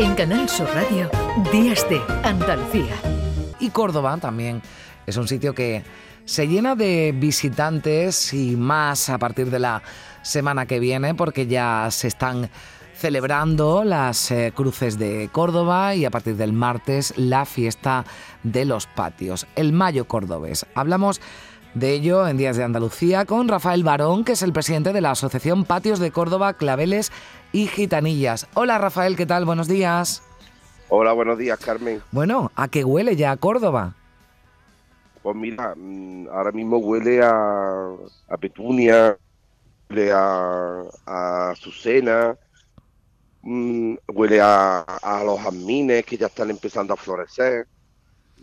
[0.00, 1.10] En Canal Sur Radio,
[1.50, 2.94] Días de Andalucía.
[3.58, 4.62] Y Córdoba también
[5.08, 5.82] es un sitio que
[6.24, 9.82] se llena de visitantes y más a partir de la
[10.22, 12.48] semana que viene porque ya se están
[12.94, 18.04] celebrando las eh, cruces de Córdoba y a partir del martes la fiesta
[18.44, 20.64] de los patios, el Mayo Cordobés.
[20.76, 21.20] Hablamos
[21.74, 25.12] de ello en Días de Andalucía con Rafael Barón, que es el presidente de la
[25.12, 27.12] Asociación Patios de Córdoba, Claveles
[27.52, 28.46] y Gitanillas.
[28.54, 29.44] Hola Rafael, ¿qué tal?
[29.44, 30.22] Buenos días.
[30.88, 32.02] Hola, buenos días, Carmen.
[32.12, 33.94] Bueno, ¿a qué huele ya Córdoba?
[35.22, 37.94] Pues mira, mm, ahora mismo huele a,
[38.40, 39.18] petunia,
[39.90, 42.36] huele a, a azucena,
[43.42, 47.66] mm, huele a, a, los jazmines que ya están empezando a florecer,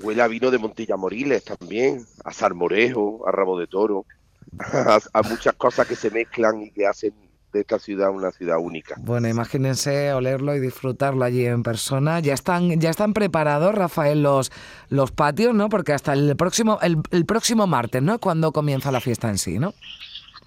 [0.02, 4.06] huele a vino de Montilla Moriles también, a salmorejo, a rabo de toro,
[4.60, 7.14] a muchas cosas que se mezclan y que hacen
[7.56, 8.96] de esta ciudad una ciudad única.
[9.00, 12.20] Bueno, imagínense olerlo y disfrutarlo allí en persona.
[12.20, 14.52] Ya están, ya están preparados, Rafael, los,
[14.90, 15.70] los patios, ¿no?
[15.70, 18.20] Porque hasta el próximo, el, próximo martes, ¿no?
[18.20, 19.74] Cuando comienza la fiesta en sí, ¿no?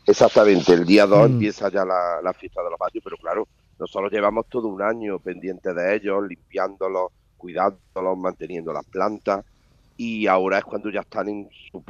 [0.07, 1.33] Exactamente, el día 2 mm.
[1.33, 5.75] empieza ya la, fiesta de los patios, pero claro, nosotros llevamos todo un año pendientes
[5.75, 9.45] de ellos, limpiándolos, cuidándolos, manteniendo las plantas
[9.97, 11.83] y ahora es cuando ya están en su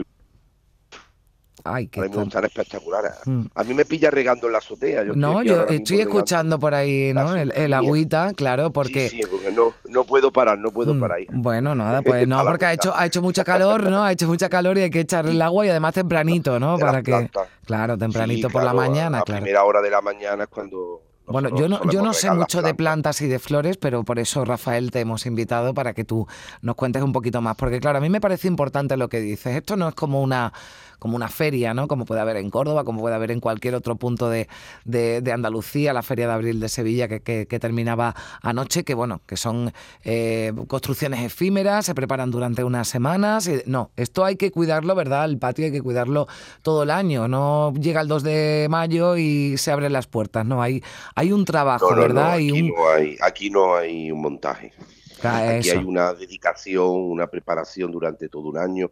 [1.64, 3.12] Ay, qué espectaculares.
[3.26, 3.42] Mm.
[3.54, 5.04] A mí me pilla regando en la azotea.
[5.04, 7.34] no, yo estoy escuchando por ahí, ¿no?
[7.34, 9.08] El, agüita, claro, porque...
[9.08, 11.00] Sí, porque no, no puedo parar, no puedo mm.
[11.00, 11.18] parar.
[11.30, 14.04] Bueno, nada, pues no, porque ha hecho, ha hecho mucha calor, ¿no?
[14.04, 16.78] Ha hecho mucha calor y hay que echarle el agua y además tempranito, ¿no?
[16.78, 17.30] Para que...
[17.64, 19.38] Claro, tempranito por la mañana, claro.
[19.38, 22.62] A primera hora de la mañana es cuando bueno, yo no, yo no sé mucho
[22.62, 26.26] de plantas y de flores, pero por eso, Rafael, te hemos invitado para que tú
[26.62, 27.56] nos cuentes un poquito más.
[27.56, 29.56] Porque, claro, a mí me parece importante lo que dices.
[29.56, 30.52] Esto no es como una
[30.98, 31.88] como una feria, ¿no?
[31.88, 34.48] Como puede haber en Córdoba, como puede haber en cualquier otro punto de,
[34.84, 39.36] de, Andalucía, la Feria de Abril de Sevilla que, que, terminaba anoche, que bueno, que
[39.36, 39.72] son
[40.04, 43.48] eh, construcciones efímeras, se preparan durante unas semanas.
[43.66, 45.24] no, esto hay que cuidarlo, ¿verdad?
[45.26, 46.26] El patio hay que cuidarlo
[46.62, 50.62] todo el año, no llega el 2 de mayo y se abren las puertas, no,
[50.62, 50.82] hay,
[51.18, 52.34] hay un trabajo, ¿verdad?
[52.34, 54.72] aquí, no hay, aquí no hay un montaje.
[55.20, 58.88] Aquí hay una dedicación, una preparación durante todo un año.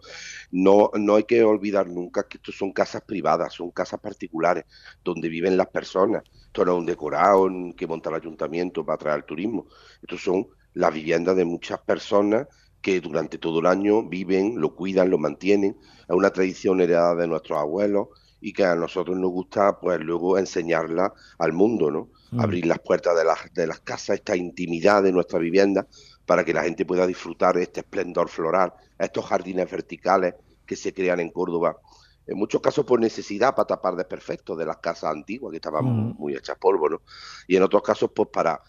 [0.51, 4.65] No, no hay que olvidar nunca que estos son casas privadas, son casas particulares
[5.05, 6.25] donde viven las personas.
[6.47, 9.67] Esto no es un decorado que monta el ayuntamiento para atraer turismo.
[10.03, 12.49] Estos son las viviendas de muchas personas
[12.83, 15.77] que durante todo el año viven, lo cuidan, lo mantienen.
[16.09, 18.09] Es una tradición heredada de nuestros abuelos
[18.47, 22.11] y que a nosotros nos gusta pues luego enseñarla al mundo, ¿no?
[22.31, 22.41] Mm.
[22.41, 25.85] Abrir las puertas de las, de las casas, esta intimidad de nuestra vivienda
[26.25, 31.19] para que la gente pueda disfrutar este esplendor floral, estos jardines verticales que se crean
[31.19, 31.77] en Córdoba.
[32.25, 36.15] En muchos casos por necesidad para tapar desperfectos de las casas antiguas que estaban mm.
[36.17, 37.03] muy hechas polvo, ¿no?
[37.49, 38.63] Y en otros casos pues para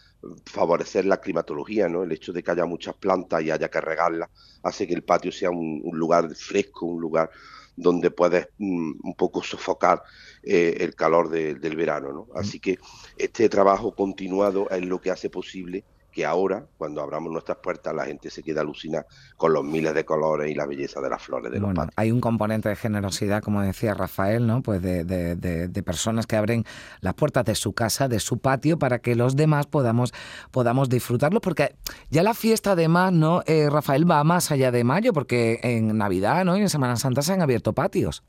[0.45, 2.01] favorecer la climatología, ¿no?
[2.01, 4.31] El hecho de que haya muchas plantas y haya que regarlas
[4.63, 7.29] hace que el patio sea un, lugar fresco, un lugar
[7.77, 10.03] donde puedes mm, un poco sofocar
[10.43, 12.27] eh, el calor del verano, ¿no?
[12.35, 12.77] Así que
[13.17, 15.85] este trabajo continuado es lo que hace posible
[16.17, 19.05] que ahora, cuando abramos nuestras puertas, la gente se queda alucina
[19.35, 22.11] con los miles de colores y la belleza de las flores de los bueno, Hay
[22.11, 24.63] un componente de generosidad, como decía Rafael, ¿no?
[24.63, 26.65] Pues de, personas que abren
[27.01, 30.11] las puertas de su casa, de su patio, para que los demás podamos,
[30.49, 31.75] podamos disfrutarlo, porque
[32.09, 33.43] ya la fiesta además, ¿no?
[33.45, 36.57] Eh, Rafael va más allá de mayo, porque en Navidad, ¿no?
[36.57, 38.23] Y en Semana Santa se han abierto patios.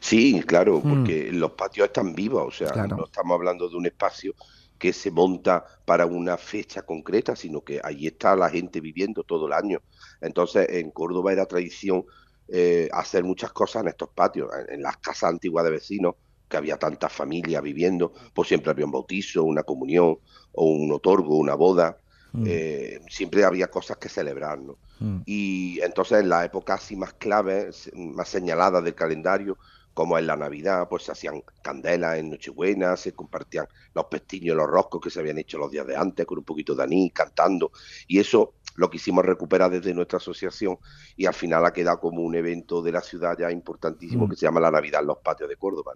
[0.00, 0.88] Sí, claro, mm.
[0.88, 4.34] porque los patios están vivos, o sea, no estamos hablando de un espacio
[4.78, 9.46] que se monta para una fecha concreta, sino que ahí está la gente viviendo todo
[9.46, 9.80] el año.
[10.20, 12.04] Entonces, en Córdoba era tradición
[12.48, 16.14] eh, hacer muchas cosas en estos patios, en, las casas antiguas de vecinos,
[16.48, 20.18] que había tantas familias viviendo, pues siempre había un bautizo, una comunión,
[20.52, 21.98] o un otorgo, una boda.
[22.32, 22.44] Mm.
[22.46, 24.76] Eh, siempre había cosas que celebrar, ¿no?
[25.00, 25.22] Mm.
[25.26, 29.58] Y entonces en la época así más clave, más señalada del calendario,
[29.96, 34.66] como en la Navidad, pues se hacían candelas en Nochebuena, se compartían los pestiños, los
[34.66, 37.72] roscos que se habían hecho los días de antes, con un poquito de anís, cantando,
[38.06, 40.76] y eso lo quisimos recuperar desde nuestra asociación
[41.16, 44.28] y al final ha quedado como un evento de la ciudad ya importantísimo mm.
[44.28, 45.94] que se llama la Navidad en los patios de Córdoba.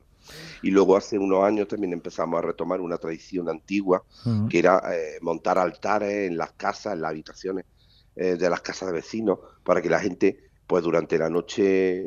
[0.62, 4.48] Y luego hace unos años también empezamos a retomar una tradición antigua mm.
[4.48, 7.66] que era eh, montar altares en las casas, en las habitaciones
[8.16, 12.06] eh, de las casas de vecinos, para que la gente pues durante la noche, eh,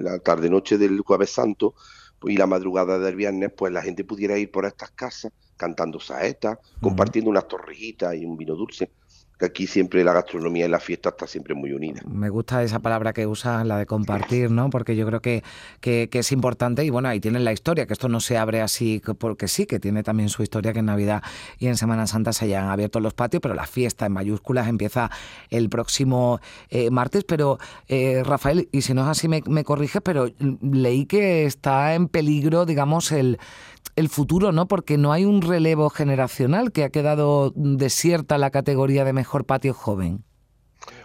[0.00, 1.74] la tarde-noche del Jueves Santo
[2.22, 6.58] y la madrugada del viernes, pues la gente pudiera ir por estas casas cantando saetas,
[6.80, 8.92] compartiendo unas torrejitas y un vino dulce.
[9.38, 12.00] Que aquí siempre la gastronomía y la fiesta está siempre muy unida.
[12.06, 14.70] Me gusta esa palabra que usas, la de compartir, ¿no?
[14.70, 15.42] Porque yo creo que,
[15.80, 19.02] que, es importante y bueno, ahí tienen la historia, que esto no se abre así
[19.18, 21.22] porque sí, que tiene también su historia que en Navidad
[21.58, 25.10] y en Semana Santa se hayan abierto los patios, pero la fiesta en mayúsculas empieza
[25.50, 26.40] el próximo
[26.70, 27.24] eh, martes.
[27.24, 27.58] Pero
[27.88, 30.28] eh, Rafael, y si no es así me, me corriges, pero
[30.62, 33.38] leí que está en peligro, digamos, el
[33.96, 34.66] el futuro, ¿no?
[34.66, 39.74] Porque no hay un relevo generacional que ha quedado desierta la categoría de mejor patio
[39.74, 40.24] joven.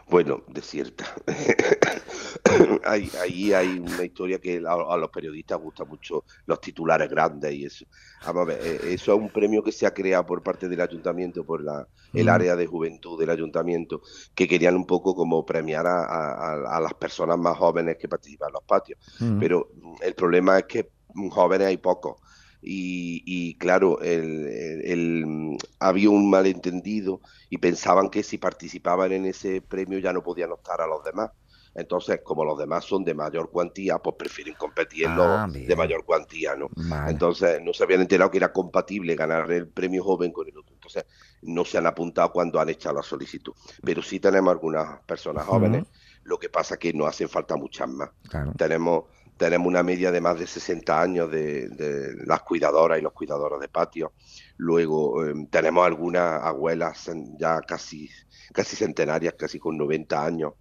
[0.10, 1.06] Bueno, desierta.
[2.84, 7.86] ahí, hay una historia que a, los periodistas gusta mucho, los titulares grandes y eso.
[8.26, 10.82] Vamos a ver, eh, eso es un premio que se ha creado por parte del
[10.82, 14.02] ayuntamiento, por la, el área de juventud del ayuntamiento,
[14.34, 18.64] que querían un poco como premiar a, las personas más jóvenes que participan en los
[18.64, 19.00] patios.
[19.40, 19.70] Pero
[20.02, 20.90] el problema es que
[21.30, 22.18] jóvenes hay pocos
[22.62, 30.14] y, claro, el, había un malentendido y pensaban que si participaban en ese premio ya
[30.14, 31.32] no podían optar a los demás.
[31.76, 36.04] Entonces, como los demás son de mayor cuantía, pues prefieren competir en ah, de mayor
[36.04, 36.70] cuantía, ¿no?
[37.08, 40.74] Entonces, no se habían enterado que era compatible ganar el premio joven con el otro.
[40.74, 41.06] Entonces,
[41.44, 43.54] no se han apuntado cuando han echado la solicitud.
[43.84, 45.86] Pero sí tenemos algunas personas jóvenes,
[46.24, 48.10] lo que pasa es que nos hacen falta muchas más.
[48.58, 49.06] Tenemos
[49.40, 53.70] tenemos una media de más de 60 años de, las cuidadoras y los cuidadores de
[53.70, 54.12] patio.
[54.58, 57.10] Luego em, tenemos algunas abuelas
[57.40, 58.10] ya casi,
[58.54, 60.54] casi centenarias, casi con 90 años,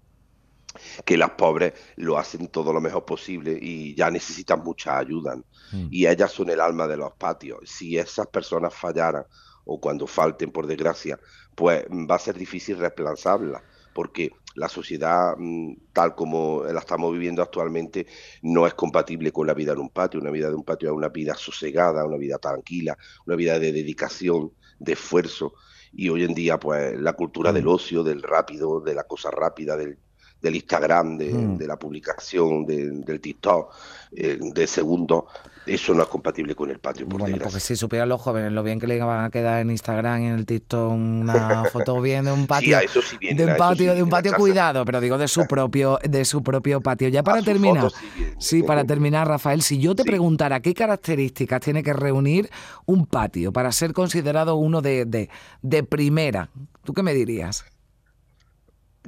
[1.04, 5.34] que las pobres lo hacen todo lo mejor posible y ya necesitan mucha ayuda.
[5.72, 5.88] Mm.
[5.90, 7.58] Y ellas son el alma de los patios.
[7.64, 9.24] Si esas personas fallaran
[9.64, 11.18] o cuando falten, por desgracia,
[11.56, 13.60] pues va a ser difícil reemplazarlas
[13.98, 18.06] porque la sociedad mm, tal como la estamos viviendo actualmente
[18.42, 20.20] no es compatible con la vida en un patio.
[20.20, 23.72] Una vida de un patio es una vida sosegada, una vida tranquila, una vida de
[23.72, 25.54] dedicación, de esfuerzo.
[25.92, 29.76] Y hoy en día, pues, la cultura del ocio, del rápido, de la cosa rápida,
[29.76, 29.98] del,
[30.40, 31.58] del Instagram, de, mm.
[31.66, 33.74] la publicación, del TikTok,
[34.12, 35.26] eh, de segundo,
[35.66, 37.06] eso no es compatible con el patio.
[37.06, 40.22] bueno, porque si supieran los jóvenes lo bien que le van a quedar en Instagram
[40.22, 42.78] y en el TikTok una foto bien de un patio,
[43.20, 46.80] de un patio, de un patio cuidado, pero digo de su propio, de su propio
[46.80, 47.08] patio.
[47.08, 47.90] Ya para terminar,
[48.38, 52.48] sí, para terminar, Rafael, si yo te preguntara qué características tiene que reunir
[52.86, 55.28] un patio para ser considerado uno de, de,
[55.62, 56.48] de primera,
[56.84, 57.64] ¿tú qué me dirías?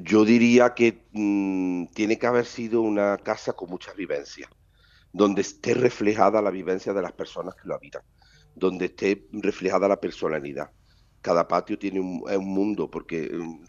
[0.02, 4.50] Yo diría que mm, tiene que haber sido una casa con muchas vivencias,
[5.12, 8.02] donde esté reflejada la vivencia de las personas que lo habitan,
[8.54, 10.70] donde esté reflejada la personalidad.
[11.20, 13.64] Cada patio tiene un, mundo porque mm,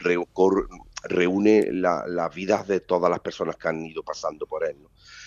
[1.03, 4.77] reúne las vidas de todas las personas que han ido pasando por él.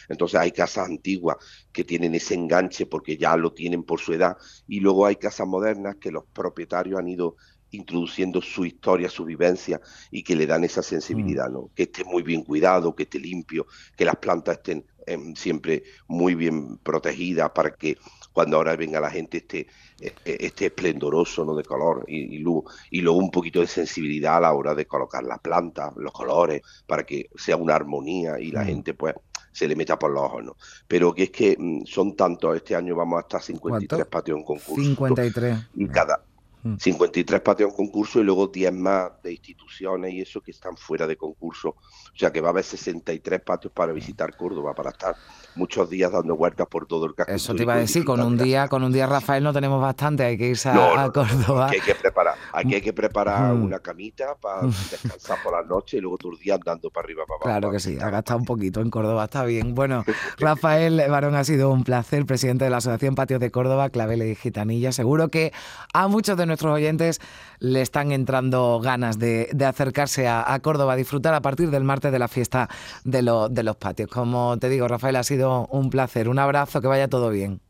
[0.09, 1.37] Entonces hay casas antiguas
[1.73, 4.37] que tienen ese enganche porque ya lo tienen por su edad
[4.67, 7.37] y luego hay casas modernas que los propietarios han ido
[7.75, 9.81] introduciendo su historia, su vivencia
[10.11, 11.53] y que le dan esa sensibilidad, mm.
[11.53, 11.71] ¿no?
[11.75, 13.67] Que esté muy bien cuidado, que esté limpio,
[13.97, 17.99] que las plantas estén em, siempre muy bien protegidas para que
[18.33, 19.67] cuando ahora venga la gente esté,
[20.01, 21.55] e, e, esté esplendoroso, ¿no?
[21.55, 25.23] De color y, luego, y luego un poquito de sensibilidad a la hora de colocar
[25.23, 28.67] las plantas, los colores, para que sea una armonía y la mm.
[28.67, 29.15] gente pues
[29.55, 30.57] se le meta por los ojos, ¿no?
[30.89, 34.45] Pero que es que mm, son tantos, este año vamos a estar 53 patios en
[34.45, 34.83] concurso.
[34.83, 35.69] 53.
[35.77, 36.34] Y cada, 53
[36.65, 37.43] mm.
[37.43, 41.17] patios en concurso y luego 10 más de instituciones y eso que están fuera de
[41.17, 41.71] concurso.
[42.15, 45.17] O sea que va a haber 63 patios para visitar Córdoba, para estar
[45.57, 47.33] muchos días dando vueltas por todo el casco.
[47.33, 50.25] Eso te iba a decir, con un día, con un día Rafael no tenemos bastante,
[50.25, 51.67] hay que irse a, Córdoba.
[51.67, 55.99] Aquí hay que preparar, aquí hay que preparar una camita para descansar por la noche
[55.99, 57.61] y luego tus días andando para arriba para abajo.
[57.61, 59.75] Claro que sí, ha gastado un poquito en Córdoba, está bien.
[59.75, 60.05] Bueno,
[60.39, 64.35] Rafael Barón ha sido un placer, presidente de la Asociación Patios de Córdoba, Claveles y
[64.35, 64.93] Gitanilla.
[64.93, 65.53] Seguro que
[65.93, 67.21] a muchos de nuestros oyentes
[67.59, 72.19] le están entrando ganas de, acercarse a, Córdoba a disfrutar a partir del martes de
[72.19, 72.69] la fiesta
[73.05, 74.11] de, de los patios.
[74.11, 76.29] Como te digo, Rafael, ha sido un placer.
[76.29, 77.61] Un abrazo, que vaya todo bien.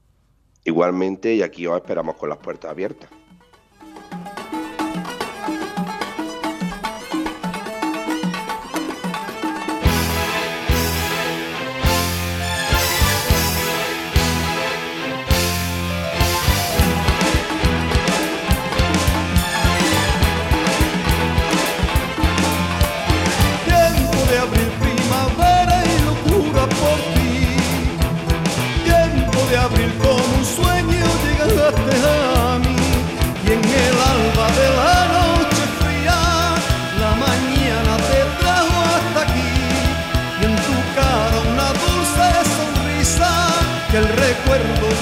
[0.64, 3.10] Igualmente, y aquí os esperamos con las puertas abiertas.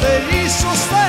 [0.01, 1.02] θέλει σωστά.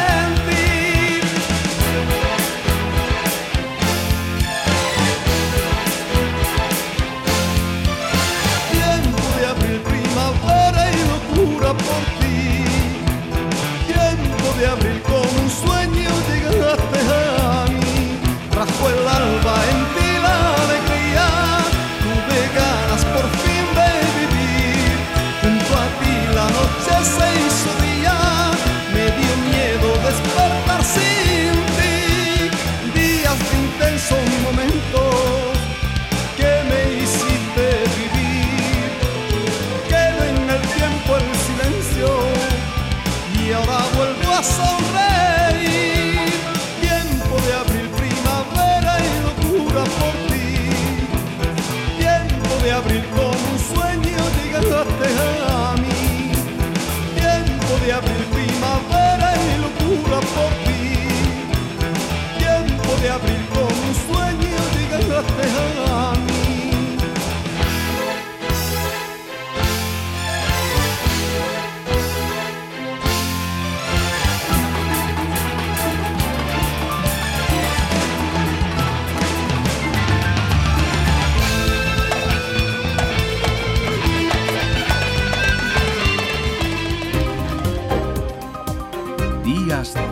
[57.85, 58.32] the